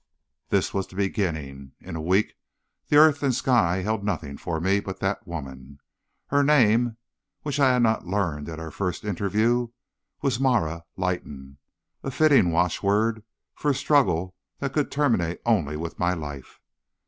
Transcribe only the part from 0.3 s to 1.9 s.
"This was the beginning.